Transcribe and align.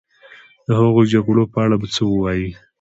د 0.65 0.67
هغو 0.79 1.01
جګړو 1.13 1.43
په 1.53 1.57
اړه 1.65 1.75
به 1.81 1.87
څه 1.95 2.01
ووایې. 2.11 2.49